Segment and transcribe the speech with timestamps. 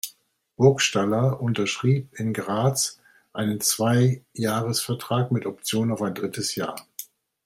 [0.57, 2.99] Burgstaller unterschrieb in Graz
[3.33, 6.87] einen Zweijahresvertrag mit Option auf ein drittes Jahr.